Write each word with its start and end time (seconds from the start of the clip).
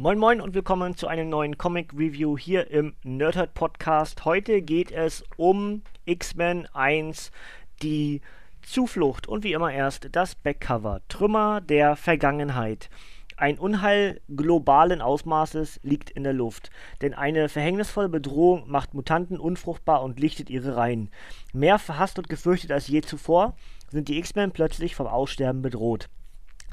Moin 0.00 0.16
Moin 0.16 0.40
und 0.40 0.54
willkommen 0.54 0.96
zu 0.96 1.08
einem 1.08 1.28
neuen 1.28 1.58
Comic 1.58 1.92
Review 1.92 2.38
hier 2.38 2.70
im 2.70 2.94
Nerdhurt 3.02 3.54
Podcast. 3.54 4.24
Heute 4.24 4.62
geht 4.62 4.92
es 4.92 5.24
um 5.36 5.82
X-Men 6.04 6.68
1, 6.72 7.32
die 7.82 8.20
Zuflucht 8.62 9.26
und 9.26 9.42
wie 9.42 9.54
immer 9.54 9.72
erst 9.72 10.10
das 10.12 10.36
Backcover. 10.36 11.00
Trümmer 11.08 11.60
der 11.60 11.96
Vergangenheit. 11.96 12.90
Ein 13.36 13.58
Unheil 13.58 14.20
globalen 14.28 15.02
Ausmaßes 15.02 15.80
liegt 15.82 16.10
in 16.10 16.22
der 16.22 16.32
Luft, 16.32 16.70
denn 17.02 17.12
eine 17.12 17.48
verhängnisvolle 17.48 18.08
Bedrohung 18.08 18.70
macht 18.70 18.94
Mutanten 18.94 19.40
unfruchtbar 19.40 20.04
und 20.04 20.20
lichtet 20.20 20.48
ihre 20.48 20.76
Reihen. 20.76 21.10
Mehr 21.52 21.80
verhasst 21.80 22.18
und 22.18 22.28
gefürchtet 22.28 22.70
als 22.70 22.86
je 22.86 23.00
zuvor 23.00 23.56
sind 23.90 24.06
die 24.06 24.18
X-Men 24.18 24.52
plötzlich 24.52 24.94
vom 24.94 25.08
Aussterben 25.08 25.60
bedroht. 25.60 26.08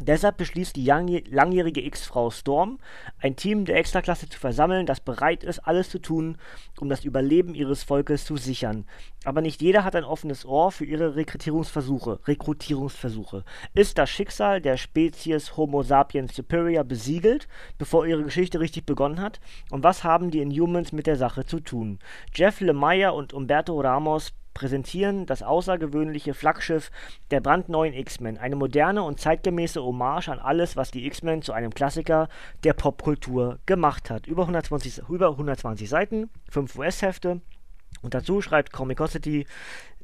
Deshalb 0.02 0.36
beschließt 0.36 0.76
die 0.76 0.84
langjährige 0.86 1.86
X-Frau 1.86 2.30
Storm, 2.30 2.80
ein 3.18 3.38
Team 3.38 3.64
der 3.64 3.78
Extraklasse 3.78 4.28
zu 4.28 4.38
versammeln, 4.38 4.86
das 4.86 5.00
bereit 5.00 5.42
ist, 5.42 5.60
alles 5.60 5.90
zu 5.90 6.00
tun, 6.00 6.38
um 6.82 6.90
das 6.90 7.06
Überleben 7.06 7.56
ihres 7.56 7.84
Volkes 7.84 8.26
zu 8.26 8.36
sichern. 8.36 8.86
Aber 9.24 9.40
nicht 9.40 9.62
jeder 9.62 9.86
hat 9.86 9.96
ein 9.96 10.04
offenes 10.04 10.46
Ohr 10.46 10.74
für 10.74 10.84
ihre 10.84 11.16
Rekrutierungsversuche. 11.16 12.20
Rekrutierungsversuche. 12.26 13.46
Ist 13.74 13.98
das 13.98 14.10
Schicksal 14.10 14.60
der 14.60 14.76
Spezies 14.76 15.56
Homo 15.56 15.82
sapiens 15.82 16.36
superior 16.36 16.84
besiegelt, 16.84 17.48
bevor 17.78 18.06
ihre 18.06 18.24
Geschichte 18.24 18.60
richtig 18.60 18.86
begonnen 18.86 19.22
hat? 19.22 19.40
Und 19.72 19.84
was 19.84 20.04
haben 20.04 20.30
die 20.30 20.42
Inhumans 20.42 20.92
mit 20.92 21.08
der 21.08 21.16
Sache 21.16 21.46
zu 21.46 21.62
tun? 21.62 22.00
Jeff 22.34 22.60
Lemire 22.60 23.14
und 23.14 23.34
Umberto 23.34 23.80
Ramos 23.80 24.34
präsentieren 24.56 25.28
das 25.28 25.44
außergewöhnliche 25.44 26.34
Flaggschiff 26.34 26.90
der 27.30 27.42
brandneuen 27.42 27.94
X-Men, 27.94 28.40
eine 28.40 28.56
moderne 28.56 29.04
und 29.04 29.20
zeitgemäße 29.20 29.84
Hommage 29.84 30.30
an 30.30 30.40
alles, 30.40 30.76
was 30.76 30.90
die 30.90 31.06
X-Men 31.06 31.44
zu 31.44 31.54
einem 31.54 31.72
Klassiker 31.72 32.28
der 32.64 32.74
Popkultur 32.74 33.60
gemacht 33.68 34.10
hat. 34.10 34.26
Über 34.26 34.44
120, 34.44 35.04
über 35.10 35.30
120 35.30 35.88
Seiten, 35.88 36.32
5 36.50 36.76
US-Hefte. 36.76 37.42
Und 38.02 38.14
dazu 38.14 38.42
schreibt 38.42 38.74
Comicosity, 38.74 39.46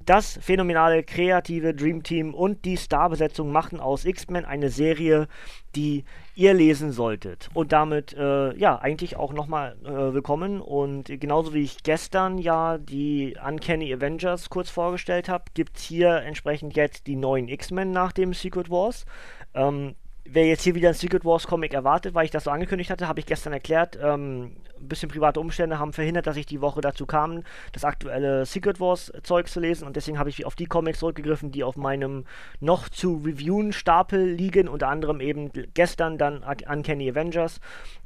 das 0.06 0.40
phänomenale 0.42 1.04
kreative 1.04 1.74
Dream 1.74 2.04
Team 2.04 2.34
und 2.34 2.66
die 2.66 2.78
Starbesetzung 2.78 3.52
machten 3.52 3.80
aus 3.80 4.06
X-Men 4.06 4.46
eine 4.46 4.70
Serie, 4.70 5.28
die 5.76 6.04
ihr 6.36 6.54
lesen 6.54 6.92
solltet. 6.92 7.50
Und 7.54 7.72
damit, 7.72 8.14
äh, 8.14 8.56
ja, 8.58 8.78
eigentlich 8.80 9.16
auch 9.16 9.34
nochmal 9.34 9.76
äh, 9.84 10.14
willkommen. 10.14 10.62
Und 10.62 11.06
genauso 11.20 11.54
wie 11.54 11.64
ich 11.64 11.84
gestern 11.84 12.38
ja 12.38 12.78
die 12.78 13.36
Uncanny 13.46 13.94
Avengers 13.94 14.50
kurz 14.50 14.70
vorgestellt 14.70 15.30
habe, 15.30 15.46
gibt 15.54 15.78
es 15.78 15.84
hier 15.84 16.22
entsprechend 16.22 16.76
jetzt 16.76 17.08
die 17.08 17.16
neuen 17.16 17.48
X-Men 17.48 17.92
nach 17.92 18.12
dem 18.12 18.34
Secret 18.34 18.70
Wars. 18.70 19.06
Ähm, 19.54 19.96
wer 20.26 20.46
jetzt 20.46 20.64
hier 20.64 20.76
wieder 20.76 20.90
ein 20.90 20.96
Secret 20.96 21.26
Wars 21.26 21.48
Comic 21.48 21.74
erwartet, 21.74 22.14
weil 22.14 22.26
ich 22.26 22.32
das 22.32 22.46
so 22.46 22.52
angekündigt 22.52 22.90
hatte, 22.90 23.08
habe 23.08 23.20
ich 23.20 23.26
gestern 23.26 23.54
erklärt. 23.54 23.98
Ähm, 24.02 24.56
ein 24.82 24.88
bisschen 24.88 25.10
private 25.10 25.40
Umstände 25.40 25.80
haben 25.80 25.94
verhindert, 25.94 26.28
dass 26.28 26.38
ich 26.38 26.46
die 26.46 26.62
Woche 26.62 26.82
dazu 26.82 27.06
kam, 27.06 27.44
das 27.72 27.84
aktuelle 27.84 28.46
Secret 28.46 28.80
Wars 28.80 29.12
Zeug 29.24 29.48
zu 29.48 29.60
lesen 29.60 29.86
und 29.88 29.96
deswegen 29.96 30.20
habe 30.20 30.30
ich 30.30 30.46
auf 30.46 30.56
die 30.56 30.66
Comics 30.66 31.00
zurückgegriffen, 31.00 31.52
die 31.52 31.64
auf 31.64 31.76
meinem 31.76 32.26
noch 32.60 32.90
zu 32.90 33.22
reviewen 33.26 33.74
Stapel 33.74 34.24
liegen, 34.26 34.68
unter 34.68 34.90
anderem 34.90 35.22
eben 35.22 35.52
gestern 35.74 36.18
dann 36.18 36.44
Uncanny 36.44 37.10
Avengers 37.10 37.60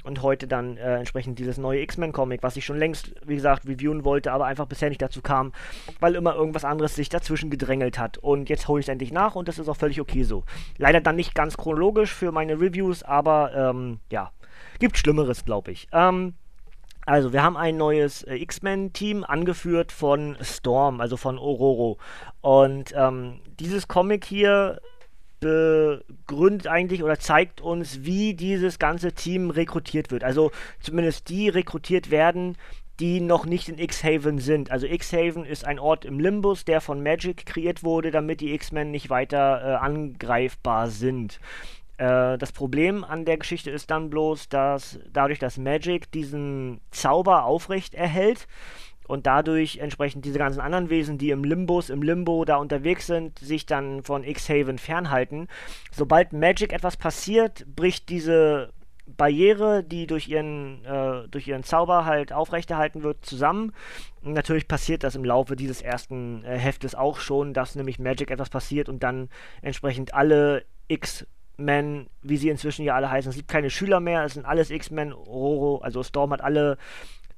und 0.04 0.22
heute 0.22 0.46
dann 0.46 0.76
äh, 0.76 0.96
entsprechend 0.96 1.38
dieses 1.38 1.58
neue 1.58 1.80
X-Men 1.80 2.12
Comic, 2.12 2.42
was 2.42 2.56
ich 2.56 2.64
schon 2.64 2.78
längst, 2.78 3.14
wie 3.24 3.34
gesagt, 3.34 3.66
reviewen 3.66 4.04
wollte, 4.04 4.32
aber 4.32 4.46
einfach 4.46 4.66
bisher 4.66 4.88
nicht 4.88 5.02
dazu 5.02 5.22
kam, 5.22 5.52
weil 6.00 6.14
immer 6.14 6.34
irgendwas 6.34 6.64
anderes 6.64 6.94
sich 6.94 7.08
dazwischen 7.08 7.50
gedrängelt 7.50 7.98
hat 7.98 8.18
und 8.18 8.48
jetzt 8.48 8.68
hole 8.68 8.80
ich 8.80 8.86
es 8.86 8.90
endlich 8.90 9.12
nach 9.12 9.34
und 9.34 9.48
das 9.48 9.58
ist 9.58 9.68
auch 9.68 9.76
völlig 9.76 10.00
okay 10.00 10.22
so. 10.22 10.44
Leider 10.78 11.00
dann 11.00 11.16
nicht 11.16 11.34
ganz 11.34 11.56
chronologisch 11.56 12.12
für 12.12 12.32
meine 12.32 12.60
Reviews, 12.60 13.02
aber 13.02 13.52
ähm, 13.54 14.00
ja, 14.10 14.30
gibt 14.78 14.98
Schlimmeres, 14.98 15.44
glaube 15.44 15.72
ich. 15.72 15.88
Ähm, 15.92 16.34
also, 17.06 17.32
wir 17.32 17.42
haben 17.42 17.56
ein 17.56 17.76
neues 17.76 18.24
äh, 18.24 18.34
X-Men-Team, 18.34 19.24
angeführt 19.24 19.92
von 19.92 20.36
Storm, 20.40 21.00
also 21.00 21.16
von 21.16 21.38
Ororo. 21.38 21.98
Und 22.40 22.92
ähm, 22.96 23.40
dieses 23.60 23.86
Comic 23.86 24.24
hier 24.24 24.80
begründet 25.38 26.66
eigentlich 26.66 27.04
oder 27.04 27.18
zeigt 27.18 27.60
uns, 27.60 28.04
wie 28.04 28.34
dieses 28.34 28.78
ganze 28.78 29.12
Team 29.12 29.50
rekrutiert 29.50 30.10
wird. 30.10 30.24
Also 30.24 30.50
zumindest 30.80 31.28
die 31.28 31.48
rekrutiert 31.48 32.10
werden, 32.10 32.56
die 32.98 33.20
noch 33.20 33.44
nicht 33.44 33.68
in 33.68 33.78
X-Haven 33.78 34.38
sind. 34.38 34.70
Also 34.70 34.86
X-Haven 34.86 35.44
ist 35.44 35.64
ein 35.64 35.78
Ort 35.78 36.04
im 36.04 36.18
Limbus, 36.18 36.64
der 36.64 36.80
von 36.80 37.02
Magic 37.02 37.46
kreiert 37.46 37.84
wurde, 37.84 38.10
damit 38.10 38.40
die 38.40 38.52
X-Men 38.54 38.90
nicht 38.90 39.10
weiter 39.10 39.62
äh, 39.62 39.74
angreifbar 39.76 40.88
sind. 40.88 41.38
Äh, 41.98 42.38
das 42.38 42.52
Problem 42.52 43.04
an 43.04 43.24
der 43.24 43.38
Geschichte 43.38 43.70
ist 43.70 43.90
dann 43.90 44.10
bloß, 44.10 44.48
dass 44.48 44.98
dadurch, 45.12 45.38
dass 45.38 45.58
Magic 45.58 46.10
diesen 46.12 46.80
Zauber 46.90 47.44
aufrecht 47.44 47.94
erhält 47.94 48.46
und 49.08 49.26
dadurch 49.26 49.78
entsprechend 49.78 50.24
diese 50.24 50.38
ganzen 50.38 50.60
anderen 50.60 50.90
Wesen, 50.90 51.18
die 51.18 51.30
im 51.30 51.44
Limbus, 51.44 51.90
im 51.90 52.02
Limbo 52.02 52.44
da 52.44 52.56
unterwegs 52.56 53.06
sind, 53.06 53.38
sich 53.38 53.66
dann 53.66 54.02
von 54.02 54.24
X-Haven 54.24 54.78
fernhalten. 54.78 55.48
Sobald 55.92 56.32
Magic 56.32 56.72
etwas 56.72 56.96
passiert, 56.96 57.64
bricht 57.74 58.08
diese 58.08 58.72
Barriere, 59.06 59.84
die 59.84 60.08
durch 60.08 60.26
ihren, 60.28 60.84
äh, 60.84 61.28
durch 61.28 61.46
ihren 61.46 61.62
Zauber 61.62 62.04
halt 62.04 62.32
aufrechterhalten 62.32 63.04
wird, 63.04 63.24
zusammen. 63.24 63.72
Und 64.22 64.32
natürlich 64.32 64.66
passiert 64.66 65.04
das 65.04 65.14
im 65.14 65.24
Laufe 65.24 65.54
dieses 65.54 65.80
ersten 65.80 66.44
äh, 66.44 66.58
Heftes 66.58 66.96
auch 66.96 67.20
schon, 67.20 67.54
dass 67.54 67.76
nämlich 67.76 68.00
Magic 68.00 68.32
etwas 68.32 68.50
passiert 68.50 68.88
und 68.88 69.04
dann 69.04 69.28
entsprechend 69.62 70.12
alle 70.12 70.64
X 70.88 71.24
Men, 71.56 72.08
wie 72.22 72.36
sie 72.36 72.50
inzwischen 72.50 72.84
ja 72.84 72.94
alle 72.94 73.10
heißen. 73.10 73.30
Es 73.30 73.36
gibt 73.36 73.48
keine 73.48 73.70
Schüler 73.70 74.00
mehr, 74.00 74.24
es 74.24 74.34
sind 74.34 74.44
alles 74.44 74.70
X-Men. 74.70 75.12
Roro, 75.12 75.78
also 75.78 76.02
Storm 76.02 76.32
hat 76.32 76.42
alle 76.42 76.76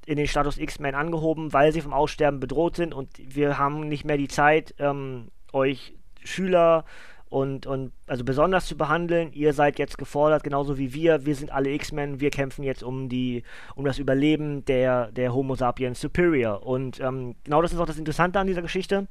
in 0.05 0.17
den 0.17 0.27
Status 0.27 0.57
X-Men 0.57 0.95
angehoben, 0.95 1.53
weil 1.53 1.71
sie 1.71 1.81
vom 1.81 1.93
Aussterben 1.93 2.39
bedroht 2.39 2.75
sind 2.75 2.93
und 2.93 3.09
wir 3.17 3.57
haben 3.57 3.87
nicht 3.87 4.05
mehr 4.05 4.17
die 4.17 4.27
Zeit, 4.27 4.73
ähm, 4.79 5.29
euch 5.53 5.95
Schüler 6.23 6.83
und, 7.29 7.67
und 7.67 7.91
also 8.07 8.23
besonders 8.23 8.65
zu 8.65 8.75
behandeln. 8.75 9.31
Ihr 9.33 9.53
seid 9.53 9.77
jetzt 9.77 9.97
gefordert, 9.97 10.43
genauso 10.43 10.77
wie 10.77 10.93
wir. 10.93 11.25
Wir 11.25 11.35
sind 11.35 11.51
alle 11.51 11.69
X-Men. 11.69 12.19
Wir 12.19 12.31
kämpfen 12.31 12.63
jetzt 12.63 12.81
um 12.81 13.07
die, 13.07 13.43
um 13.75 13.85
das 13.85 13.99
Überleben 13.99 14.65
der, 14.65 15.11
der 15.11 15.33
Homo 15.33 15.55
sapiens 15.55 16.01
Superior. 16.01 16.65
Und 16.65 16.99
ähm, 16.99 17.35
genau 17.43 17.61
das 17.61 17.71
ist 17.71 17.79
auch 17.79 17.85
das 17.85 17.99
Interessante 17.99 18.39
an 18.39 18.47
dieser 18.47 18.63
Geschichte. 18.63 19.07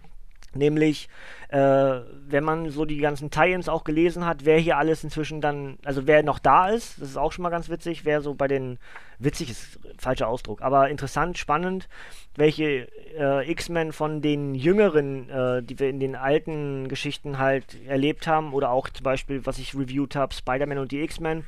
Nämlich, 0.55 1.09
äh, 1.49 1.59
wenn 1.59 2.45
man 2.45 2.71
so 2.71 2.85
die 2.85 2.99
ganzen 2.99 3.31
Tie-Ins 3.31 3.69
auch 3.69 3.85
gelesen 3.85 4.25
hat, 4.25 4.45
wer 4.45 4.59
hier 4.59 4.79
alles 4.79 5.05
inzwischen 5.05 5.41
dann, 5.41 5.79
also 5.85 6.07
wer 6.07 6.23
noch 6.23 6.39
da 6.39 6.69
ist, 6.69 7.01
das 7.01 7.11
ist 7.11 7.17
auch 7.17 7.33
schon 7.33 7.43
mal 7.43 7.51
ganz 7.51 7.69
witzig, 7.69 8.05
wer 8.05 8.23
so 8.23 8.35
bei 8.35 8.49
den, 8.49 8.79
witzig 9.19 9.51
ist 9.51 9.79
falscher 9.99 10.29
Ausdruck, 10.29 10.63
aber 10.63 10.89
interessant, 10.89 11.39
spannend, 11.39 11.89
welche 12.37 12.89
äh, 13.19 13.51
X-Men 13.51 13.93
von 13.93 14.23
den 14.23 14.55
jüngeren, 14.55 15.29
äh, 15.29 15.63
die 15.63 15.79
wir 15.79 15.89
in 15.89 16.01
den 16.01 16.15
alten 16.15 16.89
Geschichten 16.89 17.39
halt 17.39 17.77
erlebt 17.87 18.27
haben, 18.27 18.53
oder 18.53 18.71
auch 18.71 18.89
zum 18.89 19.05
Beispiel, 19.05 19.45
was 19.45 19.59
ich 19.59 19.75
reviewed 19.75 20.15
habe, 20.15 20.35
Spider-Man 20.35 20.79
und 20.79 20.93
die 20.93 21.03
X-Men, 21.03 21.45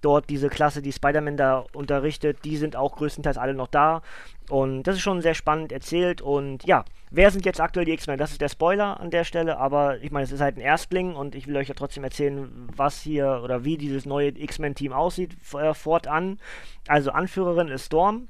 dort 0.00 0.30
diese 0.30 0.48
Klasse, 0.48 0.82
die 0.82 0.92
Spider-Man 0.92 1.36
da 1.36 1.64
unterrichtet, 1.72 2.38
die 2.44 2.56
sind 2.56 2.76
auch 2.76 2.96
größtenteils 2.96 3.38
alle 3.38 3.54
noch 3.54 3.68
da. 3.68 4.02
Und 4.48 4.82
das 4.82 4.96
ist 4.96 5.02
schon 5.02 5.22
sehr 5.22 5.34
spannend 5.34 5.70
erzählt. 5.70 6.20
Und 6.20 6.64
ja, 6.64 6.84
wer 7.10 7.30
sind 7.30 7.46
jetzt 7.46 7.60
aktuell 7.60 7.86
die 7.86 7.92
X-Men? 7.92 8.18
Das 8.18 8.32
ist 8.32 8.40
der 8.40 8.48
Spoiler 8.48 8.98
an 8.98 9.10
der 9.10 9.22
Stelle, 9.22 9.58
aber 9.58 10.02
ich 10.02 10.10
meine, 10.10 10.24
es 10.24 10.32
ist 10.32 10.40
halt 10.40 10.56
ein 10.56 10.60
Erstling 10.60 11.14
und 11.14 11.36
ich 11.36 11.46
will 11.46 11.56
euch 11.56 11.68
ja 11.68 11.74
trotzdem 11.74 12.02
erzählen, 12.02 12.50
was 12.74 13.00
hier 13.00 13.42
oder 13.44 13.64
wie 13.64 13.76
dieses 13.76 14.06
neue 14.06 14.36
X-Men-Team 14.36 14.92
aussieht 14.92 15.36
äh, 15.54 15.72
fortan. 15.72 16.40
Also 16.88 17.09
Anführerin 17.10 17.68
ist 17.68 17.86
Storm. 17.86 18.28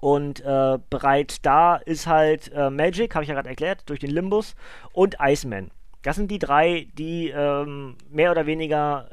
Und 0.00 0.40
äh, 0.40 0.78
bereits 0.88 1.42
da 1.42 1.76
ist 1.76 2.06
halt 2.06 2.50
äh, 2.54 2.70
Magic, 2.70 3.14
habe 3.14 3.22
ich 3.22 3.28
ja 3.28 3.34
gerade 3.34 3.50
erklärt, 3.50 3.82
durch 3.86 4.00
den 4.00 4.10
Limbus 4.10 4.54
und 4.92 5.16
Iceman. 5.20 5.70
Das 6.02 6.16
sind 6.16 6.30
die 6.30 6.38
drei, 6.38 6.88
die 6.96 7.28
ähm, 7.28 7.96
mehr 8.08 8.30
oder 8.30 8.46
weniger 8.46 9.10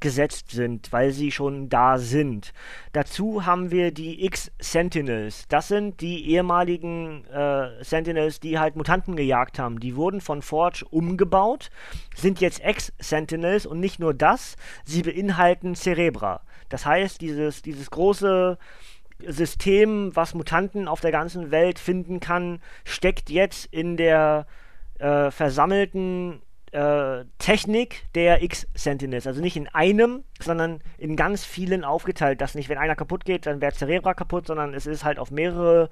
gesetzt 0.00 0.50
sind, 0.50 0.92
weil 0.92 1.10
sie 1.12 1.30
schon 1.30 1.68
da 1.68 1.98
sind. 1.98 2.52
Dazu 2.92 3.46
haben 3.46 3.70
wir 3.70 3.92
die 3.92 4.24
X-Sentinels. 4.24 5.46
Das 5.48 5.68
sind 5.68 6.00
die 6.00 6.28
ehemaligen 6.30 7.24
äh, 7.26 7.82
Sentinels, 7.82 8.40
die 8.40 8.58
halt 8.58 8.76
Mutanten 8.76 9.16
gejagt 9.16 9.58
haben. 9.58 9.80
Die 9.80 9.96
wurden 9.96 10.20
von 10.20 10.42
Forge 10.42 10.84
umgebaut, 10.90 11.70
sind 12.14 12.40
jetzt 12.40 12.62
X-Sentinels 12.64 13.66
und 13.66 13.80
nicht 13.80 13.98
nur 13.98 14.14
das, 14.14 14.56
sie 14.84 15.02
beinhalten 15.02 15.74
Cerebra. 15.74 16.42
Das 16.68 16.86
heißt, 16.86 17.20
dieses, 17.20 17.62
dieses 17.62 17.90
große 17.90 18.58
System, 19.26 20.14
was 20.14 20.34
Mutanten 20.34 20.88
auf 20.88 21.00
der 21.00 21.12
ganzen 21.12 21.50
Welt 21.50 21.78
finden 21.78 22.20
kann, 22.20 22.60
steckt 22.84 23.30
jetzt 23.30 23.66
in 23.66 23.96
der 23.96 24.46
äh, 24.98 25.30
versammelten 25.30 26.42
äh, 26.72 27.24
Technik 27.38 28.04
der 28.14 28.42
X-Sentinels. 28.42 29.26
Also 29.26 29.40
nicht 29.40 29.56
in 29.56 29.68
einem, 29.68 30.24
sondern 30.40 30.80
in 30.98 31.16
ganz 31.16 31.44
vielen 31.44 31.84
aufgeteilt. 31.84 32.40
Dass 32.40 32.54
nicht, 32.54 32.68
wenn 32.68 32.78
einer 32.78 32.96
kaputt 32.96 33.24
geht, 33.24 33.46
dann 33.46 33.60
wäre 33.60 33.72
Cerebra 33.72 34.14
kaputt, 34.14 34.46
sondern 34.46 34.74
es 34.74 34.86
ist 34.86 35.04
halt 35.04 35.18
auf 35.18 35.30
mehrere 35.30 35.90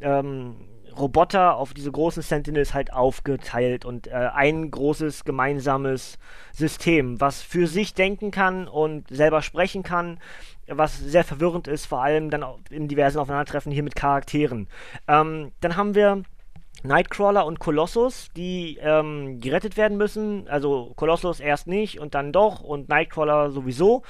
ähm, 0.00 0.56
Roboter, 0.96 1.56
auf 1.56 1.74
diese 1.74 1.90
großen 1.90 2.22
Sentinels 2.22 2.74
halt 2.74 2.92
aufgeteilt 2.92 3.84
und 3.84 4.06
äh, 4.06 4.12
ein 4.12 4.70
großes 4.70 5.24
gemeinsames 5.24 6.18
System, 6.52 7.20
was 7.20 7.42
für 7.42 7.66
sich 7.66 7.94
denken 7.94 8.30
kann 8.30 8.68
und 8.68 9.08
selber 9.08 9.42
sprechen 9.42 9.82
kann, 9.82 10.20
was 10.68 10.98
sehr 10.98 11.24
verwirrend 11.24 11.68
ist, 11.68 11.86
vor 11.86 12.02
allem 12.02 12.30
dann 12.30 12.44
in 12.70 12.88
diversen 12.88 13.18
Aufeinandertreffen 13.18 13.72
hier 13.72 13.82
mit 13.82 13.96
Charakteren. 13.96 14.68
Ähm, 15.08 15.52
dann 15.60 15.76
haben 15.76 15.94
wir 15.94 16.22
Nightcrawler 16.84 17.46
und 17.46 17.58
Colossus, 17.58 18.28
die 18.36 18.78
ähm, 18.80 19.40
gerettet 19.40 19.76
werden 19.76 19.96
müssen. 19.96 20.46
Also 20.48 20.92
Colossus 20.96 21.40
erst 21.40 21.66
nicht 21.66 21.98
und 21.98 22.14
dann 22.14 22.32
doch 22.32 22.60
und 22.60 22.88
Nightcrawler 22.88 23.50
sowieso 23.50 24.02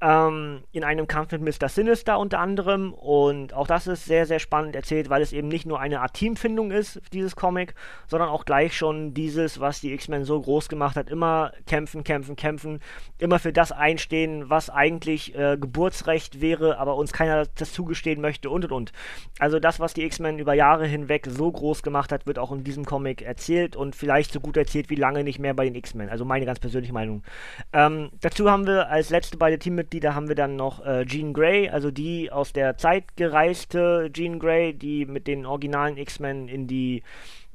ähm, 0.00 0.62
in 0.72 0.84
einem 0.84 1.08
Kampf 1.08 1.32
mit 1.32 1.42
Mr. 1.42 1.68
Sinister 1.68 2.18
unter 2.18 2.38
anderem. 2.38 2.92
Und 2.92 3.52
auch 3.52 3.66
das 3.66 3.86
ist 3.86 4.04
sehr, 4.04 4.26
sehr 4.26 4.38
spannend 4.38 4.76
erzählt, 4.76 5.10
weil 5.10 5.22
es 5.22 5.32
eben 5.32 5.48
nicht 5.48 5.66
nur 5.66 5.80
eine 5.80 6.00
Art 6.00 6.14
Teamfindung 6.14 6.70
ist, 6.70 7.00
dieses 7.12 7.34
Comic, 7.36 7.74
sondern 8.06 8.28
auch 8.28 8.44
gleich 8.44 8.76
schon 8.76 9.14
dieses, 9.14 9.60
was 9.60 9.80
die 9.80 9.92
X-Men 9.92 10.24
so 10.24 10.40
groß 10.40 10.68
gemacht 10.68 10.96
hat. 10.96 11.10
Immer 11.10 11.52
kämpfen, 11.66 12.04
kämpfen, 12.04 12.36
kämpfen. 12.36 12.80
Immer 13.18 13.38
für 13.38 13.52
das 13.52 13.72
einstehen, 13.72 14.48
was 14.48 14.70
eigentlich 14.70 15.34
äh, 15.34 15.56
Geburtsrecht 15.60 16.40
wäre, 16.40 16.78
aber 16.78 16.96
uns 16.96 17.12
keiner 17.12 17.46
das 17.56 17.72
zugestehen 17.72 18.20
möchte 18.20 18.50
und 18.50 18.64
und 18.66 18.72
und. 18.72 18.92
Also 19.38 19.58
das, 19.58 19.80
was 19.80 19.94
die 19.94 20.04
X-Men 20.04 20.38
über 20.38 20.54
Jahre 20.54 20.86
hinweg 20.86 21.26
so 21.28 21.50
groß 21.50 21.82
gemacht 21.82 22.12
hat, 22.12 22.26
wird 22.26 22.38
auch 22.38 22.52
in 22.52 22.62
diesem 22.62 22.84
Comic 22.84 23.22
erzählt 23.22 23.74
und 23.74 23.96
vielleicht 23.96 24.32
so 24.32 24.40
gut 24.40 24.56
erzählt 24.56 24.90
wie 24.90 24.94
lange 24.94 25.24
nicht 25.24 25.38
mehr 25.38 25.54
bei 25.54 25.64
den 25.64 25.74
X-Men. 25.74 26.08
Also 26.08 26.24
meine 26.24 26.46
ganz 26.46 26.60
persönliche 26.60 26.92
Meinung. 26.92 27.24
Ähm, 27.72 28.10
dazu 28.20 28.48
haben 28.50 28.66
wir 28.66 28.88
als 28.88 29.10
letzte 29.10 29.36
beide 29.36 29.58
Teammitglieder 29.58 29.87
Mitglieder 29.88 30.14
haben 30.14 30.28
wir 30.28 30.34
dann 30.34 30.54
noch 30.54 30.84
äh, 30.84 31.06
Jean 31.06 31.32
Grey, 31.32 31.70
also 31.70 31.90
die 31.90 32.30
aus 32.30 32.52
der 32.52 32.76
Zeit 32.76 33.16
gereiste 33.16 34.10
Jean 34.12 34.38
Grey, 34.38 34.74
die 34.74 35.06
mit 35.06 35.26
den 35.26 35.46
originalen 35.46 35.96
X-Men 35.96 36.46
in 36.46 36.66
die 36.66 37.02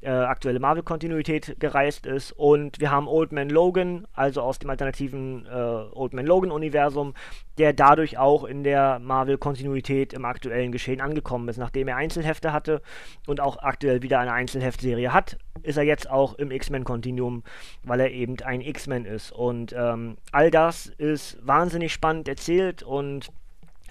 äh, 0.00 0.08
aktuelle 0.08 0.58
Marvel-Kontinuität 0.58 1.60
gereist 1.60 2.06
ist. 2.06 2.32
Und 2.32 2.80
wir 2.80 2.90
haben 2.90 3.06
Old 3.06 3.30
Man 3.30 3.48
Logan, 3.50 4.08
also 4.14 4.42
aus 4.42 4.58
dem 4.58 4.68
alternativen 4.68 5.46
äh, 5.46 5.50
Old 5.52 6.12
Man 6.12 6.26
Logan-Universum, 6.26 7.14
der 7.56 7.72
dadurch 7.72 8.18
auch 8.18 8.42
in 8.42 8.64
der 8.64 8.98
Marvel-Kontinuität 8.98 10.12
im 10.12 10.24
aktuellen 10.24 10.72
Geschehen 10.72 11.00
angekommen 11.00 11.48
ist. 11.48 11.58
Nachdem 11.58 11.86
er 11.86 11.94
Einzelhefte 11.96 12.52
hatte 12.52 12.82
und 13.28 13.40
auch 13.40 13.58
aktuell 13.62 14.02
wieder 14.02 14.18
eine 14.18 14.32
Einzelheftserie 14.32 15.12
hat, 15.12 15.38
ist 15.64 15.76
er 15.76 15.82
jetzt 15.82 16.08
auch 16.08 16.34
im 16.34 16.50
X-Men-Kontinuum, 16.50 17.42
weil 17.82 18.00
er 18.00 18.10
eben 18.10 18.36
ein 18.44 18.60
X-Men 18.60 19.04
ist. 19.04 19.32
Und 19.32 19.74
ähm, 19.76 20.16
all 20.30 20.50
das 20.50 20.86
ist 20.86 21.38
wahnsinnig 21.46 21.92
spannend 21.92 22.28
erzählt 22.28 22.82
und 22.82 23.28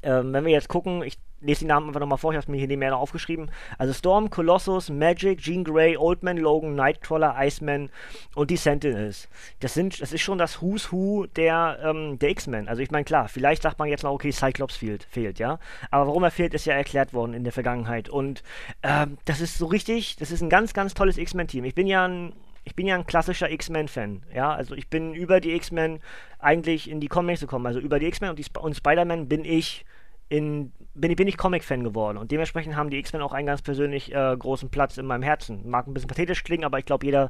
ähm, 0.04 0.34
wenn 0.34 0.46
wir 0.46 0.52
jetzt 0.52 0.68
gucken, 0.70 1.02
ich 1.02 1.18
lese 1.44 1.62
die 1.62 1.66
Namen 1.66 1.88
einfach 1.88 2.00
nochmal 2.00 2.18
vor, 2.18 2.32
ich 2.32 2.38
habe 2.38 2.52
mir 2.52 2.58
hier 2.58 2.68
nebenher 2.68 2.92
noch 2.92 3.00
aufgeschrieben. 3.00 3.52
Also 3.78 3.94
Storm, 3.94 4.30
Colossus, 4.30 4.90
Magic, 4.90 5.40
Jean 5.40 5.64
Grey, 5.64 5.98
Oldman 5.98 6.38
Logan, 6.38 6.76
Nightcrawler, 6.76 7.36
Iceman 7.38 7.90
und 8.36 8.50
die 8.50 8.58
Sentinels. 8.58 9.28
Das 9.60 9.74
sind, 9.74 10.02
das 10.02 10.14
ist 10.14 10.22
schon 10.22 10.38
das 10.38 10.62
Who's 10.62 10.92
Who 10.92 11.28
der, 11.36 11.80
ähm, 11.84 12.18
der 12.20 12.30
X-Men. 12.30 12.68
Also 12.68 12.82
ich 12.82 12.92
meine, 12.92 13.04
klar, 13.04 13.28
vielleicht 13.28 13.62
sagt 13.62 13.80
man 13.80 13.90
jetzt 13.90 14.04
noch, 14.04 14.12
okay, 14.12 14.32
Cyclops 14.32 14.76
fehlt, 14.76 15.04
fehlt, 15.04 15.40
ja. 15.40 15.60
Aber 15.92 16.08
warum 16.08 16.24
er 16.24 16.32
fehlt, 16.32 16.54
ist 16.54 16.66
ja 16.66 16.74
erklärt 16.74 17.14
worden 17.14 17.34
in 17.34 17.44
der 17.44 17.54
Vergangenheit. 17.54 18.10
Und 18.10 18.44
ähm, 18.82 19.18
das 19.26 19.42
ist 19.42 19.58
so 19.58 19.66
richtig, 19.66 20.16
das 20.18 20.32
ist 20.32 20.42
ein 20.42 20.50
ganz, 20.50 20.74
ganz 20.74 20.94
tolles 20.94 21.18
X-Men-Team. 21.18 21.66
Ich 21.66 21.76
bin 21.76 21.88
ja 21.88 22.08
ein 22.08 22.34
ich 22.66 22.76
bin 22.76 22.88
ja 22.88 22.96
ein 22.96 23.06
klassischer 23.06 23.52
X-Men-Fan. 23.52 24.24
Ja, 24.34 24.54
also 24.54 24.74
ich 24.74 24.88
bin 24.88 25.14
über 25.14 25.42
die 25.42 25.54
X-Men 25.54 26.00
eigentlich 26.40 26.90
in 26.90 27.02
die 27.02 27.10
Comics 27.10 27.42
gekommen. 27.42 27.66
Also 27.66 27.80
über 27.80 28.00
die 28.00 28.06
X-Men 28.06 28.30
und, 28.30 28.40
Sp 28.40 28.60
und 28.60 28.76
Spider-Man 28.76 29.28
bin 29.28 29.44
ich 29.44 29.86
in, 30.34 30.72
bin, 30.96 31.16
bin 31.16 31.28
ich 31.28 31.38
Comic-Fan 31.38 31.84
geworden 31.84 32.18
und 32.18 32.32
dementsprechend 32.32 32.76
haben 32.76 32.90
die 32.90 32.98
X-Men 32.98 33.22
auch 33.22 33.34
einen 33.34 33.46
ganz 33.46 33.62
persönlich 33.62 34.12
äh, 34.14 34.36
großen 34.36 34.70
Platz 34.70 34.98
in 34.98 35.06
meinem 35.06 35.22
Herzen. 35.22 35.70
Mag 35.70 35.86
ein 35.86 35.94
bisschen 35.94 36.10
pathetisch 36.10 36.44
klingen, 36.44 36.64
aber 36.64 36.80
ich 36.80 36.86
glaube, 36.86 37.06
jeder 37.06 37.30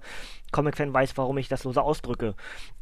Comic-Fan 0.54 0.94
weiß, 0.94 1.18
warum 1.18 1.38
ich 1.38 1.50
das 1.50 1.64
so, 1.64 1.74
so 1.74 1.82
ausdrücke. 1.82 2.36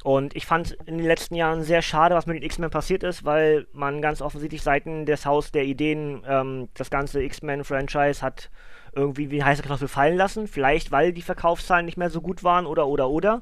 Und 0.03 0.35
ich 0.35 0.45
fand 0.45 0.73
in 0.85 0.99
den 0.99 1.07
letzten 1.07 1.33
Jahren 1.33 1.63
sehr 1.63 1.81
schade, 1.81 2.13
was 2.13 2.27
mit 2.27 2.35
den 2.35 2.43
X-Men 2.43 2.69
passiert 2.69 3.01
ist, 3.01 3.25
weil 3.25 3.65
man 3.73 3.99
ganz 3.99 4.21
offensichtlich 4.21 4.61
Seiten 4.61 5.07
des 5.07 5.25
Haus 5.25 5.51
der 5.51 5.63
Ideen 5.63 6.21
ähm, 6.27 6.69
das 6.75 6.91
ganze 6.91 7.23
X-Men-Franchise 7.23 8.21
hat 8.21 8.51
irgendwie 8.93 9.31
wie 9.31 9.43
heiße 9.43 9.61
Kartoffel 9.61 9.87
fallen 9.87 10.17
lassen. 10.17 10.47
Vielleicht, 10.47 10.91
weil 10.91 11.13
die 11.13 11.21
Verkaufszahlen 11.21 11.85
nicht 11.85 11.97
mehr 11.97 12.09
so 12.09 12.21
gut 12.21 12.43
waren 12.43 12.65
oder, 12.65 12.87
oder, 12.87 13.09
oder. 13.09 13.41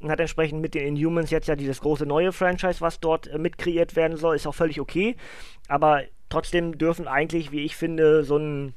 Und 0.00 0.10
hat 0.10 0.20
entsprechend 0.20 0.60
mit 0.60 0.74
den 0.74 0.86
Inhumans 0.86 1.30
jetzt 1.30 1.48
ja 1.48 1.56
dieses 1.56 1.80
große 1.80 2.06
neue 2.06 2.32
Franchise, 2.32 2.80
was 2.80 3.00
dort 3.00 3.26
äh, 3.28 3.38
mitkreiert 3.38 3.96
werden 3.96 4.16
soll, 4.16 4.36
ist 4.36 4.46
auch 4.46 4.54
völlig 4.54 4.80
okay. 4.80 5.16
Aber 5.68 6.02
trotzdem 6.28 6.78
dürfen 6.78 7.08
eigentlich, 7.08 7.52
wie 7.52 7.64
ich 7.64 7.76
finde, 7.76 8.24
so 8.24 8.36
ein 8.36 8.74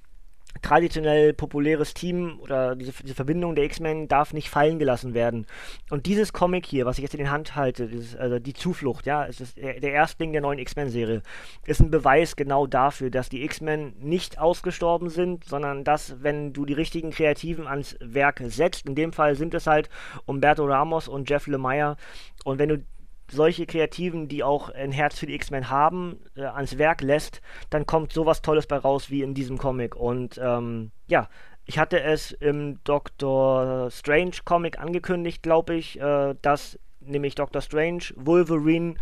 traditionell 0.61 1.33
populäres 1.33 1.93
Team 1.93 2.39
oder 2.41 2.75
diese, 2.75 2.91
diese 3.03 3.15
Verbindung 3.15 3.55
der 3.55 3.65
X-Men 3.65 4.07
darf 4.07 4.33
nicht 4.33 4.49
fallen 4.49 4.79
gelassen 4.79 5.13
werden. 5.13 5.45
Und 5.89 6.05
dieses 6.05 6.33
Comic 6.33 6.65
hier, 6.65 6.85
was 6.85 6.97
ich 6.97 7.03
jetzt 7.03 7.13
in 7.13 7.19
den 7.19 7.31
Hand 7.31 7.55
halte, 7.55 7.87
dieses, 7.87 8.15
also 8.15 8.39
die 8.39 8.53
Zuflucht, 8.53 9.05
ja, 9.05 9.25
es 9.25 9.39
ist 9.41 9.57
der, 9.57 9.79
der 9.79 9.93
Erstling 9.93 10.31
der 10.31 10.41
neuen 10.41 10.59
X-Men-Serie, 10.59 11.21
ist 11.65 11.79
ein 11.79 11.91
Beweis 11.91 12.35
genau 12.35 12.65
dafür, 12.67 13.09
dass 13.09 13.29
die 13.29 13.43
X-Men 13.43 13.93
nicht 13.99 14.39
ausgestorben 14.39 15.09
sind, 15.09 15.45
sondern 15.45 15.83
dass, 15.83 16.21
wenn 16.23 16.51
du 16.51 16.65
die 16.65 16.73
richtigen 16.73 17.11
Kreativen 17.11 17.67
ans 17.67 17.95
Werk 18.01 18.41
setzt, 18.47 18.87
in 18.87 18.95
dem 18.95 19.13
Fall 19.13 19.35
sind 19.35 19.53
es 19.53 19.67
halt 19.67 19.89
Umberto 20.25 20.65
Ramos 20.65 21.07
und 21.07 21.29
Jeff 21.29 21.47
Lemire, 21.47 21.95
und 22.43 22.57
wenn 22.57 22.69
du 22.69 22.83
solche 23.31 23.65
Kreativen, 23.65 24.27
die 24.27 24.43
auch 24.43 24.69
ein 24.69 24.91
Herz 24.91 25.17
für 25.19 25.25
die 25.25 25.35
X-Men 25.35 25.69
haben, 25.69 26.19
äh, 26.35 26.43
ans 26.43 26.77
Werk 26.77 27.01
lässt, 27.01 27.41
dann 27.69 27.85
kommt 27.85 28.13
sowas 28.13 28.41
Tolles 28.41 28.67
bei 28.67 28.77
raus 28.77 29.09
wie 29.09 29.21
in 29.21 29.33
diesem 29.33 29.57
Comic. 29.57 29.95
Und 29.95 30.39
ähm, 30.43 30.91
ja, 31.07 31.29
ich 31.65 31.77
hatte 31.77 32.01
es 32.01 32.31
im 32.31 32.83
Doctor 32.83 33.91
Strange 33.91 34.37
Comic 34.43 34.79
angekündigt, 34.79 35.43
glaube 35.43 35.75
ich, 35.75 35.99
äh, 35.99 36.35
dass 36.41 36.79
nämlich 36.99 37.35
Doctor 37.35 37.61
Strange, 37.61 38.03
Wolverine 38.15 38.95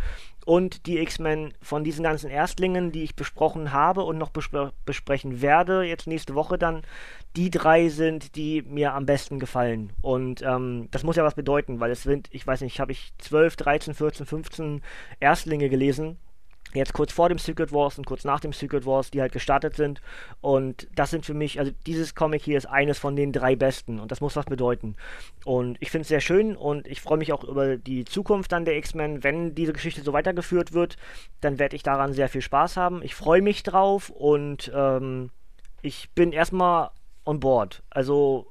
und 0.48 0.86
die 0.86 0.96
X-Men 0.96 1.52
von 1.60 1.84
diesen 1.84 2.04
ganzen 2.04 2.30
Erstlingen, 2.30 2.90
die 2.90 3.02
ich 3.02 3.14
besprochen 3.14 3.74
habe 3.74 4.04
und 4.04 4.16
noch 4.16 4.30
bespre 4.30 4.72
besprechen 4.86 5.42
werde, 5.42 5.82
jetzt 5.82 6.06
nächste 6.06 6.34
Woche 6.34 6.56
dann, 6.56 6.80
die 7.36 7.50
drei 7.50 7.90
sind, 7.90 8.34
die 8.34 8.62
mir 8.62 8.94
am 8.94 9.04
besten 9.04 9.40
gefallen. 9.40 9.92
Und 10.00 10.40
ähm, 10.40 10.88
das 10.90 11.02
muss 11.04 11.16
ja 11.16 11.24
was 11.24 11.34
bedeuten, 11.34 11.80
weil 11.80 11.90
es 11.90 12.02
sind, 12.02 12.28
ich 12.32 12.46
weiß 12.46 12.62
nicht, 12.62 12.80
habe 12.80 12.92
ich 12.92 13.12
12, 13.18 13.56
13, 13.56 13.92
14, 13.92 14.24
15 14.24 14.80
Erstlinge 15.20 15.68
gelesen 15.68 16.16
jetzt 16.74 16.92
kurz 16.92 17.12
vor 17.12 17.28
dem 17.28 17.38
Secret 17.38 17.72
Wars 17.72 17.98
und 17.98 18.06
kurz 18.06 18.24
nach 18.24 18.40
dem 18.40 18.52
Secret 18.52 18.84
Wars, 18.86 19.10
die 19.10 19.20
halt 19.20 19.32
gestartet 19.32 19.76
sind. 19.76 20.00
Und 20.40 20.88
das 20.94 21.10
sind 21.10 21.24
für 21.24 21.34
mich, 21.34 21.58
also 21.58 21.72
dieses 21.86 22.14
Comic 22.14 22.42
hier 22.42 22.58
ist 22.58 22.66
eines 22.66 22.98
von 22.98 23.16
den 23.16 23.32
drei 23.32 23.56
besten 23.56 23.98
und 23.98 24.10
das 24.10 24.20
muss 24.20 24.36
was 24.36 24.46
bedeuten. 24.46 24.96
Und 25.44 25.76
ich 25.80 25.90
finde 25.90 26.02
es 26.02 26.08
sehr 26.08 26.20
schön 26.20 26.56
und 26.56 26.86
ich 26.86 27.00
freue 27.00 27.18
mich 27.18 27.32
auch 27.32 27.44
über 27.44 27.76
die 27.76 28.04
Zukunft 28.04 28.52
dann 28.52 28.64
der 28.64 28.76
X-Men. 28.76 29.24
Wenn 29.24 29.54
diese 29.54 29.72
Geschichte 29.72 30.02
so 30.02 30.12
weitergeführt 30.12 30.72
wird, 30.72 30.96
dann 31.40 31.58
werde 31.58 31.76
ich 31.76 31.82
daran 31.82 32.12
sehr 32.12 32.28
viel 32.28 32.42
Spaß 32.42 32.76
haben. 32.76 33.02
Ich 33.02 33.14
freue 33.14 33.42
mich 33.42 33.62
drauf 33.62 34.10
und 34.10 34.70
ähm, 34.74 35.30
ich 35.82 36.10
bin 36.10 36.32
erstmal 36.32 36.90
on 37.24 37.40
board. 37.40 37.82
Also 37.90 38.46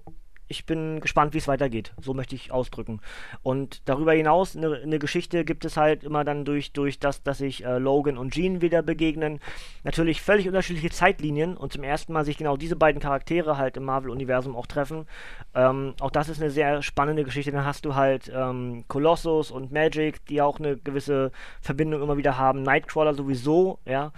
ich 0.48 0.66
bin 0.66 1.00
gespannt, 1.00 1.34
wie 1.34 1.40
es 1.40 1.48
weitergeht. 1.48 1.94
So 2.02 2.14
möchte 2.14 2.36
ich 2.36 2.52
ausdrücken. 2.52 3.02
Und 3.44 3.82
darüber 3.86 4.14
hinaus, 4.14 4.56
eine, 4.56 4.76
eine 4.76 5.00
Geschichte 5.00 5.44
gibt 5.46 5.66
es 5.66 5.78
halt 5.78 6.04
immer 6.04 6.24
dann 6.24 6.46
durch, 6.46 6.72
durch 6.72 7.00
das, 7.00 7.24
dass 7.24 7.40
sich 7.40 7.66
äh, 7.66 7.78
Logan 7.78 8.18
und 8.18 8.34
Jean 8.34 8.62
wieder 8.62 8.82
begegnen. 8.82 9.40
Natürlich 9.84 10.22
völlig 10.22 10.48
unterschiedliche 10.48 10.90
Zeitlinien 10.90 11.58
und 11.58 11.74
zum 11.74 11.84
ersten 11.84 12.14
Mal 12.14 12.26
sich 12.26 12.38
genau 12.38 12.58
diese 12.58 12.76
beiden 12.76 13.02
Charaktere 13.02 13.58
halt 13.58 13.78
im 13.78 13.84
Marvel-Universum 13.84 14.56
auch 14.56 14.68
treffen. 14.68 15.06
Ähm, 15.54 15.94
auch 16.00 16.12
das 16.12 16.30
ist 16.30 16.42
eine 16.42 16.52
sehr 16.52 16.82
spannende 16.82 17.24
Geschichte. 17.24 17.52
Dann 17.52 17.66
hast 17.66 17.86
du 17.86 17.96
halt 17.96 18.32
ähm, 18.34 18.86
Colossus 18.88 19.52
und 19.52 19.72
Magic, 19.72 20.26
die 20.28 20.42
auch 20.42 20.60
eine 20.60 20.78
gewisse 20.78 21.32
Verbindung 21.62 22.02
immer 22.02 22.18
wieder 22.18 22.38
haben. 22.38 22.64
Nightcrawler 22.64 23.14
sowieso, 23.14 23.80
ja. 23.86 24.12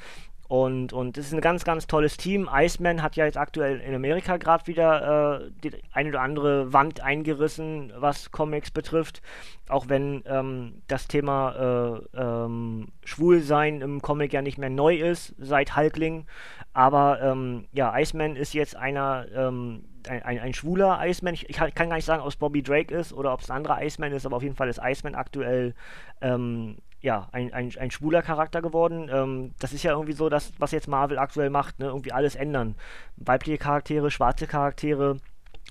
Und, 0.50 0.94
und 0.94 1.16
das 1.16 1.28
ist 1.28 1.34
ein 1.34 1.42
ganz, 1.42 1.64
ganz 1.64 1.86
tolles 1.86 2.18
Team. 2.18 2.50
Iceman 2.52 3.04
hat 3.04 3.16
ja 3.16 3.26
jetzt 3.26 3.38
aktuell 3.38 3.80
in 3.82 3.94
Amerika 3.94 4.38
gerade 4.38 4.66
wieder 4.66 5.42
äh, 5.42 5.52
die 5.64 5.72
eine 5.94 6.10
oder 6.10 6.22
andere 6.22 6.74
Wand 6.74 7.02
eingerissen, 7.02 7.94
was 7.96 8.32
Comics 8.32 8.72
betrifft. 8.72 9.22
Auch 9.68 9.90
wenn 9.90 10.24
ähm, 10.26 10.82
das 10.88 11.08
Thema 11.08 12.02
äh, 12.16 12.20
ähm, 12.20 12.88
Schwulsein 13.06 13.82
im 13.82 14.02
Comic 14.02 14.34
ja 14.34 14.42
nicht 14.42 14.58
mehr 14.58 14.72
neu 14.72 14.96
ist 14.96 15.36
seit 15.38 15.78
Hulkling. 15.78 16.26
Aber 16.74 17.22
ähm, 17.22 17.68
ja, 17.72 17.96
Iceman 17.96 18.36
ist 18.36 18.56
jetzt 18.56 18.76
einer, 18.76 19.28
ähm, 19.36 19.84
ein, 20.08 20.24
ein, 20.24 20.40
ein, 20.40 20.54
schwuler 20.56 21.00
Iceman. 21.04 21.36
Ich, 21.36 21.48
ich, 21.48 21.58
kann 21.58 21.90
gar 21.90 21.96
nicht 21.96 22.06
sagen, 22.06 22.24
ob 22.24 22.30
es 22.30 22.38
Bobby 22.38 22.64
Drake 22.64 22.92
ist 22.92 23.14
oder 23.14 23.34
ob 23.34 23.42
es 23.42 23.52
ein 23.52 23.58
anderer 23.58 23.84
Iceman 23.84 24.14
ist, 24.14 24.26
aber 24.26 24.38
auf 24.38 24.44
jeden 24.44 24.56
Fall 24.56 24.68
ist 24.68 24.82
Iceman 24.84 25.14
aktuell 25.14 25.76
ähm, 26.22 26.78
ja, 27.02 27.30
ein, 27.32 27.54
ein, 27.54 27.72
ein 27.78 27.92
schwuler 27.92 28.22
Charakter 28.22 28.62
geworden. 28.62 29.10
Ähm, 29.12 29.54
das 29.60 29.74
ist 29.74 29.84
ja 29.84 29.92
irgendwie 29.92 30.14
so, 30.14 30.30
das, 30.30 30.52
was 30.60 30.72
jetzt 30.72 30.88
Marvel 30.88 31.18
aktuell 31.18 31.50
macht, 31.50 31.80
ne? 31.80 31.86
irgendwie 31.86 32.12
alles 32.12 32.36
ändern. 32.36 32.76
Weibliche 33.16 33.58
Charaktere, 33.58 34.12
schwarze 34.12 34.48
Charaktere, 34.48 35.18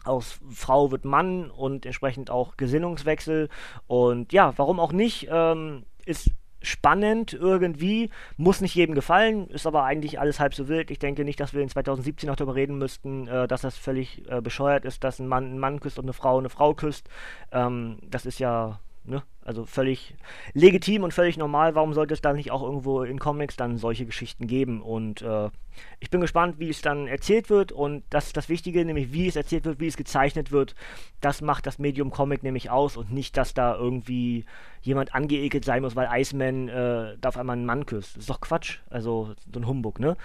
aus 0.05 0.39
Frau 0.51 0.91
wird 0.91 1.05
Mann 1.05 1.51
und 1.51 1.85
entsprechend 1.85 2.31
auch 2.31 2.57
Gesinnungswechsel. 2.57 3.49
Und 3.87 4.33
ja, 4.33 4.53
warum 4.57 4.81
auch 4.81 4.93
nicht? 4.93 5.29
Ähm, 5.31 5.85
ist 6.07 6.31
spannend 6.61 7.35
irgendwie, 7.35 8.11
muss 8.37 8.61
nicht 8.61 8.75
jedem 8.75 8.95
gefallen, 8.95 9.49
ist 9.49 9.67
aber 9.67 9.85
eigentlich 9.85 10.19
alles 10.19 10.41
halb 10.41 10.55
so 10.55 10.67
wild. 10.67 10.91
Ich 10.91 10.99
denke 10.99 11.25
nicht, 11.25 11.39
dass 11.39 11.55
wir 11.55 11.63
in 11.63 11.69
2017 11.69 12.27
noch 12.29 12.37
darüber 12.37 12.55
reden 12.55 12.79
müssten, 12.79 13.29
äh, 13.29 13.47
dass 13.47 13.61
das 13.61 13.77
völlig 13.77 14.29
äh, 14.29 14.41
bescheuert 14.41 14.85
ist, 14.85 15.05
dass 15.05 15.21
ein 15.21 15.29
Mann 15.29 15.45
einen 15.45 15.59
Mann 15.59 15.81
küsst 15.81 15.99
und 15.99 16.07
eine 16.07 16.13
Frau 16.13 16.39
eine 16.39 16.49
Frau 16.49 16.75
küsst. 16.75 17.09
Ähm, 17.53 17.99
das 18.03 18.27
ist 18.27 18.41
ja 18.41 18.81
Ne? 19.09 19.23
Also 19.43 19.65
völlig 19.65 20.15
legitim 20.53 21.03
und 21.03 21.15
völlig 21.15 21.39
normal. 21.39 21.75
Warum 21.75 21.95
sollte 21.95 22.13
es 22.13 22.21
da 22.21 22.35
nicht 22.35 22.51
auch 22.51 22.63
irgendwo 22.63 23.03
in 23.03 23.19
Comics 23.19 23.57
dann 23.57 23.79
solche 23.79 24.05
Geschichten 24.05 24.47
geben? 24.47 24.83
Und 24.83 25.23
äh, 25.23 25.49
ich 25.99 26.11
bin 26.11 26.21
gespannt, 26.21 26.59
wie 26.59 26.69
es 26.69 26.83
dann 26.83 27.07
erzählt 27.07 27.49
wird. 27.49 27.73
Und 27.73 28.05
das 28.11 28.27
ist 28.27 28.37
das 28.37 28.49
Wichtige, 28.49 28.85
nämlich 28.85 29.13
wie 29.13 29.27
es 29.27 29.37
erzählt 29.37 29.65
wird, 29.65 29.81
wie 29.81 29.87
es 29.87 29.97
gezeichnet 29.97 30.53
wird. 30.53 30.75
Das 31.21 31.41
macht 31.41 31.67
das 31.67 31.79
Medium 31.79 32.11
Comic 32.11 32.43
nämlich 32.43 32.71
aus 32.71 32.97
und 32.99 33.11
nicht, 33.11 33.37
dass 33.39 33.55
da 33.55 33.75
irgendwie 33.75 34.45
jemand 34.83 35.15
angeekelt 35.15 35.65
sein 35.65 35.83
muss, 35.83 35.97
weil 35.97 36.09
Iceman 36.13 36.69
äh, 36.69 37.17
da 37.19 37.31
auf 37.31 37.39
einmal 37.39 37.57
einen 37.57 37.67
Mann 37.67 37.87
küsst. 37.87 38.17
Das 38.17 38.25
ist 38.25 38.31
doch 38.31 38.41
Quatsch. 38.41 38.81
Also 38.91 39.35
so 39.53 39.59
ein 39.59 39.67
Humbug, 39.67 40.01
ne? 40.01 40.17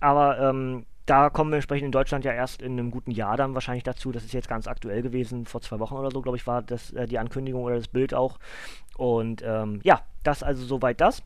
Aber 0.00 0.38
ähm, 0.38 0.86
da 1.08 1.30
kommen 1.30 1.50
wir 1.50 1.56
entsprechend 1.56 1.86
in 1.86 1.92
Deutschland 1.92 2.26
ja 2.26 2.32
erst 2.32 2.60
in 2.60 2.72
einem 2.72 2.90
guten 2.90 3.10
Jahr 3.10 3.38
dann 3.38 3.54
wahrscheinlich 3.54 3.84
dazu. 3.84 4.12
Das 4.12 4.24
ist 4.24 4.34
jetzt 4.34 4.48
ganz 4.48 4.66
aktuell 4.66 5.00
gewesen. 5.00 5.46
Vor 5.46 5.62
zwei 5.62 5.78
Wochen 5.78 5.94
oder 5.94 6.10
so, 6.10 6.20
glaube 6.20 6.36
ich, 6.36 6.46
war 6.46 6.60
das 6.60 6.92
äh, 6.92 7.06
die 7.06 7.18
Ankündigung 7.18 7.62
oder 7.62 7.76
das 7.76 7.88
Bild 7.88 8.12
auch. 8.12 8.38
Und 8.96 9.42
ähm, 9.42 9.80
ja, 9.84 10.02
das 10.22 10.42
also 10.42 10.64
soweit 10.64 11.00
das. 11.00 11.22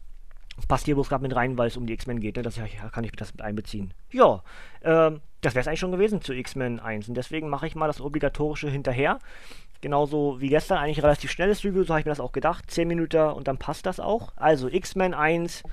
Passt 0.68 0.84
hier 0.84 0.94
bloß 0.94 1.08
gerade 1.08 1.22
mit 1.22 1.34
rein, 1.34 1.58
weil 1.58 1.66
es 1.66 1.76
um 1.76 1.86
die 1.86 1.94
X-Men 1.94 2.20
geht. 2.20 2.36
Ne? 2.36 2.42
Das 2.42 2.56
ja, 2.56 2.66
kann 2.92 3.02
ich 3.02 3.10
das 3.12 3.32
mit 3.32 3.42
einbeziehen. 3.42 3.92
Ja, 4.12 4.44
ähm, 4.82 5.20
das 5.40 5.54
wäre 5.54 5.62
es 5.62 5.66
eigentlich 5.66 5.80
schon 5.80 5.90
gewesen 5.90 6.20
zu 6.20 6.32
X-Men 6.32 6.78
1. 6.78 7.08
Und 7.08 7.14
deswegen 7.16 7.48
mache 7.48 7.66
ich 7.66 7.74
mal 7.74 7.88
das 7.88 8.00
obligatorische 8.00 8.70
hinterher. 8.70 9.18
Genauso 9.80 10.40
wie 10.40 10.48
gestern, 10.48 10.78
eigentlich 10.78 11.02
relativ 11.02 11.32
schnelles 11.32 11.64
Review, 11.64 11.82
so 11.82 11.94
habe 11.94 12.00
ich 12.00 12.06
mir 12.06 12.12
das 12.12 12.20
auch 12.20 12.30
gedacht. 12.30 12.70
10 12.70 12.86
Minuten 12.86 13.30
und 13.30 13.48
dann 13.48 13.58
passt 13.58 13.86
das 13.86 13.98
auch. 13.98 14.32
Also 14.36 14.68
X-Men 14.68 15.14
1, 15.14 15.64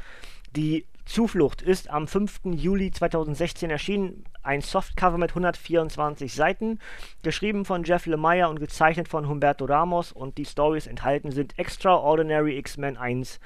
die 0.55 0.87
Zuflucht 1.09 1.63
ist 1.63 1.89
am 1.89 2.07
5. 2.07 2.41
Juli 2.53 2.91
2016 2.91 3.71
erschienen. 3.71 4.25
Ein 4.43 4.61
Softcover 4.61 5.17
mit 5.17 5.31
124 5.31 6.31
Seiten, 6.31 6.79
geschrieben 7.23 7.65
von 7.65 7.83
Jeff 7.83 8.05
Lemire 8.05 8.47
und 8.47 8.59
gezeichnet 8.59 9.07
von 9.07 9.27
Humberto 9.27 9.65
Ramos. 9.65 10.11
Und 10.11 10.37
die 10.37 10.45
Stories 10.45 10.85
enthalten 10.85 11.31
sind 11.31 11.57
Extraordinary 11.57 12.59
X-Men 12.59 12.95
1 12.95 13.39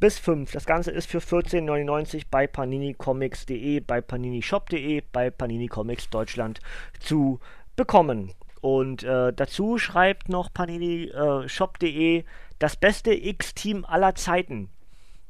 bis 0.00 0.18
5. 0.18 0.50
Das 0.50 0.66
Ganze 0.66 0.90
ist 0.90 1.08
für 1.08 1.20
14,99 1.20 2.24
bei 2.32 2.48
paninicomics.de, 2.48 3.78
bei 3.78 4.00
paninishop.de, 4.00 5.02
bei 5.12 5.30
Panini 5.30 5.68
Comics 5.68 6.10
Deutschland 6.10 6.58
zu 6.98 7.38
bekommen. 7.76 8.32
Und 8.60 9.04
äh, 9.04 9.32
dazu 9.32 9.78
schreibt 9.78 10.28
noch 10.28 10.52
paninishop.de 10.52 12.24
das 12.58 12.74
beste 12.74 13.14
X-Team 13.14 13.84
aller 13.84 14.16
Zeiten. 14.16 14.68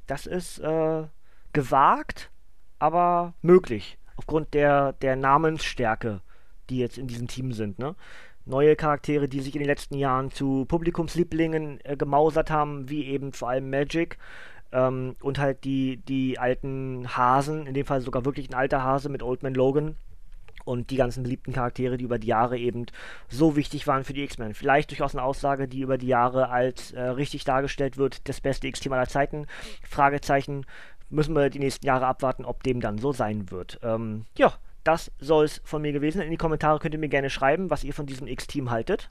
Das 0.07 0.25
ist 0.25 0.61
äh, 0.61 1.05
gewagt, 1.55 2.31
aber 2.79 3.33
möglich. 3.41 3.97
Aufgrund 4.17 4.53
der, 4.53 4.93
der 4.93 5.17
Namensstärke, 5.17 6.21
die 6.69 6.79
jetzt 6.79 6.99
in 6.99 7.07
diesem 7.07 7.27
Team 7.27 7.53
sind. 7.53 7.79
Ne? 7.79 7.97
Neue 8.45 8.77
Charaktere, 8.77 9.29
die 9.29 9.41
sich 9.41 9.55
in 9.55 9.61
den 9.61 9.69
letzten 9.69 9.97
Jahren 9.97 10.31
zu 10.31 10.67
Publikumslieblingen 10.67 11.81
äh, 11.85 11.97
gemausert 11.97 12.51
haben, 12.51 12.91
wie 12.91 13.07
eben 13.07 13.33
vor 13.33 13.49
allem 13.49 13.71
Magic. 13.71 14.19
Ähm, 14.71 15.17
und 15.23 15.39
halt 15.39 15.65
die, 15.65 15.97
die 15.97 16.39
alten 16.39 17.17
Hasen, 17.17 17.67
in 17.67 17.75
dem 17.75 17.87
Fall 17.87 18.03
sogar 18.03 18.25
wirklich 18.25 18.51
ein 18.51 18.55
alter 18.55 18.83
Hase 18.83 19.09
mit 19.09 19.23
Old 19.23 19.43
Man 19.43 19.55
Logan, 19.55 19.97
und 20.65 20.91
die 20.91 20.97
ganzen 20.97 21.23
beliebten 21.23 21.53
Charaktere, 21.53 21.97
die 21.97 22.05
über 22.05 22.19
die 22.19 22.27
Jahre 22.27 22.59
eben 22.59 22.87
so 23.29 23.57
wichtig 23.57 23.87
waren 23.87 24.05
für 24.05 24.15
die 24.15 24.23
X-Men. 24.23 24.55
Vielleicht 24.55 24.91
durchaus 24.91 25.15
eine 25.15 25.23
Aussage, 25.23 25.69
die 25.69 25.81
über 25.81 25.99
die 25.99 26.07
Jahre 26.07 26.49
als 26.49 26.93
äh, 26.93 27.01
richtig 27.01 27.45
dargestellt 27.45 27.97
wird, 27.97 28.29
das 28.29 28.41
beste 28.41 28.67
X-Team 28.69 28.93
aller 28.93 29.09
Zeiten. 29.09 29.47
Fragezeichen 29.87 30.65
müssen 31.11 31.35
wir 31.35 31.51
die 31.51 31.59
nächsten 31.59 31.87
Jahre 31.87 32.07
abwarten, 32.07 32.45
ob 32.45 32.63
dem 32.63 32.81
dann 32.81 32.99
so 32.99 33.13
sein 33.13 33.51
wird. 33.51 33.79
Ähm, 33.83 34.25
ja, 34.37 34.55
das 34.85 35.11
soll 35.19 35.47
es 35.47 35.61
von 35.65 35.83
mir 35.83 35.93
gewesen. 35.93 36.21
In 36.21 36.31
die 36.31 36.37
Kommentare 36.37 36.79
könnt 36.79 36.95
ihr 36.95 37.01
mir 37.01 37.09
gerne 37.09 37.31
schreiben, 37.31 37.71
was 37.71 37.85
ihr 37.85 37.95
von 37.95 38.07
diesem 38.07 38.27
X-Team 38.27 38.71
haltet. 38.71 39.11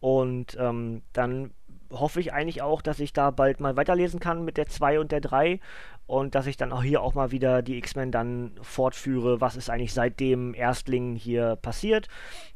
Und 0.00 0.56
ähm, 0.58 1.02
dann 1.12 1.52
hoffe 1.92 2.20
ich 2.20 2.32
eigentlich 2.32 2.62
auch, 2.62 2.82
dass 2.82 3.00
ich 3.00 3.12
da 3.12 3.30
bald 3.30 3.60
mal 3.60 3.76
weiterlesen 3.76 4.20
kann 4.20 4.44
mit 4.44 4.56
der 4.56 4.66
2 4.66 5.00
und 5.00 5.12
der 5.12 5.20
3 5.20 5.60
und 6.06 6.34
dass 6.34 6.46
ich 6.46 6.56
dann 6.56 6.72
auch 6.72 6.82
hier 6.82 7.00
auch 7.00 7.14
mal 7.14 7.30
wieder 7.30 7.62
die 7.62 7.78
X-Men 7.78 8.10
dann 8.10 8.52
fortführe, 8.60 9.40
was 9.40 9.56
ist 9.56 9.70
eigentlich 9.70 9.94
seit 9.94 10.20
dem 10.20 10.52
Erstling 10.52 11.14
hier 11.14 11.56
passiert. 11.56 12.08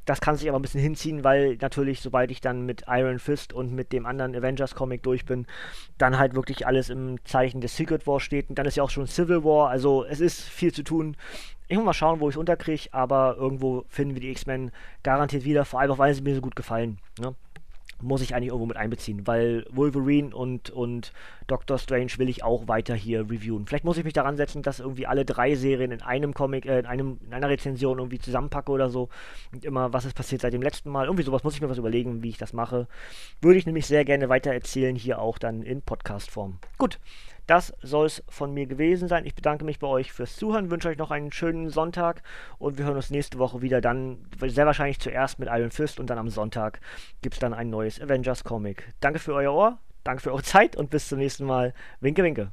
Das 0.05 0.21
kann 0.21 0.37
sich 0.37 0.49
aber 0.49 0.59
ein 0.59 0.63
bisschen 0.63 0.81
hinziehen, 0.81 1.25
weil 1.25 1.57
natürlich, 1.61 2.01
sobald 2.01 2.31
ich 2.31 2.41
dann 2.41 2.67
mit 2.67 2.85
Iron 2.87 3.19
Fist 3.19 3.53
und 3.53 3.73
mit 3.73 3.93
dem 3.93 4.05
anderen 4.05 4.35
Avengers-Comic 4.35 5.03
durch 5.03 5.25
bin, 5.25 5.47
dann 5.97 6.19
halt 6.19 6.35
wirklich 6.35 6.67
alles 6.67 6.91
im 6.91 7.25
Zeichen 7.25 7.61
des 7.61 7.77
Secret 7.77 8.07
War 8.07 8.21
steht. 8.21 8.49
Und 8.49 8.59
dann 8.59 8.67
ist 8.67 8.77
ja 8.77 8.83
auch 8.83 8.91
schon 8.91 9.07
Civil 9.07 9.45
War, 9.45 9.71
also 9.71 10.05
es 10.05 10.21
ist 10.21 10.43
viel 10.43 10.73
zu 10.73 10.83
tun. 10.83 11.17
Ich 11.69 11.77
muss 11.77 11.85
mal 11.87 11.93
schauen, 11.93 12.21
wo 12.21 12.29
ich 12.29 12.35
es 12.35 12.39
unterkriege, 12.39 12.89
aber 12.93 13.37
irgendwo 13.39 13.85
finden 13.89 14.15
wir 14.15 14.21
die 14.21 14.31
X-Men 14.31 14.71
garantiert 15.03 15.45
wieder, 15.45 15.65
vor 15.65 15.81
allem 15.81 15.93
auch, 15.93 15.99
weil 15.99 16.15
sie 16.15 16.23
mir 16.23 16.35
so 16.35 16.41
gut 16.41 16.57
gefallen. 16.57 16.99
Ne? 17.19 17.35
Muss 18.03 18.21
ich 18.21 18.35
eigentlich 18.35 18.49
irgendwo 18.49 18.67
mit 18.67 18.77
einbeziehen, 18.77 19.27
weil 19.27 19.65
Wolverine 19.71 20.35
und, 20.35 20.71
und 20.71 21.13
Doctor 21.47 21.79
Strange 21.79 22.13
will 22.19 22.29
ich 22.29 22.45
auch 22.45 22.69
weiter 22.69 22.95
hier 22.95 23.21
reviewen. 23.21 23.67
Vielleicht 23.67 23.85
muss 23.85 23.97
ich 23.97 24.05
mich 24.05 24.13
daran 24.13 24.37
setzen, 24.37 24.63
dass 24.63 24.81
irgendwie 24.81 25.07
alle 25.07 25.25
drei 25.25 25.55
Serien 25.55 25.93
in 25.93 26.03
einem 26.03 26.35
Comic, 26.35 26.67
äh, 26.67 26.81
in, 26.81 26.87
einem, 26.87 27.19
in 27.27 27.33
einer 27.33 27.49
Rezension 27.49 27.99
irgendwie 27.99 28.19
zusammenpacke 28.19 28.71
oder 28.71 28.91
so. 28.91 29.09
Und 29.53 29.65
immer, 29.65 29.93
was 29.93 30.05
ist 30.05 30.15
passiert 30.15 30.43
seit 30.43 30.53
dem 30.53 30.63
letzten 30.63 30.91
Mal. 30.91 31.07
Irgendwie 31.07 31.25
sowas 31.25 31.45
muss 31.45 31.55
ich 31.55 31.61
mir 31.61 31.71
was 31.71 31.79
überlegen, 31.79 32.23
wie 32.23 32.29
ich 32.29 32.39
das 32.39 32.53
mache. 32.53 32.87
Würde 33.41 33.59
ich 33.59 33.67
nämlich 33.67 33.87
sehr 33.87 34.05
gerne 34.05 34.29
weiter 34.29 34.53
erzählen, 34.53 34.97
hier 34.97 35.21
auch 35.21 35.39
dann 35.39 35.63
in 35.63 35.83
Podcast-Form. 35.83 36.59
Gut, 36.79 36.99
das 37.47 37.73
soll 37.83 38.07
es 38.07 38.23
von 38.29 38.53
mir 38.53 38.67
gewesen 38.67 39.09
sein. 39.09 39.25
Ich 39.25 39.35
bedanke 39.35 39.65
mich 39.65 39.79
bei 39.79 39.87
euch 39.87 40.13
fürs 40.13 40.37
Zuhören, 40.37 40.71
wünsche 40.71 40.89
euch 40.89 40.99
noch 40.99 41.11
einen 41.11 41.33
schönen 41.33 41.71
Sonntag 41.71 42.23
und 42.59 42.79
wir 42.79 42.85
hören 42.85 42.97
uns 42.97 43.11
nächste 43.11 43.39
Woche 43.39 43.63
wieder 43.63 43.81
dann, 43.81 44.19
sehr 44.41 44.67
wahrscheinlich 44.67 45.01
zuerst 45.01 45.39
mit 45.39 45.49
Iron 45.49 45.71
Fist 45.71 46.01
und 46.01 46.11
dann 46.11 46.19
am 46.19 46.29
Sonntag 46.29 46.81
gibt 47.23 47.35
es 47.35 47.41
dann 47.41 47.55
ein 47.55 47.71
neues 47.71 48.01
Avengers 48.01 48.45
Comic. 48.45 48.93
Danke 49.01 49.19
für 49.19 49.35
euer 49.35 49.53
Ohr, 49.53 49.79
danke 50.05 50.23
für 50.23 50.33
eure 50.33 50.43
Zeit 50.43 50.77
und 50.77 50.91
bis 50.91 51.09
zum 51.09 51.19
nächsten 51.19 51.45
Mal. 51.45 51.75
Winke, 52.01 52.23
winke. 52.23 52.53